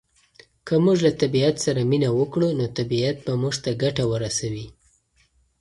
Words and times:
که 0.65 0.73
موږ 0.83 0.97
له 1.05 1.11
طبعیت 1.21 1.55
سره 1.65 1.81
مینه 1.91 2.09
وکړو 2.19 2.49
نو 2.59 2.65
طبعیت 2.77 3.17
به 3.25 3.33
موږ 3.41 3.55
ته 3.63 3.71
ګټه 3.83 4.03
ورسوي. 4.11 4.67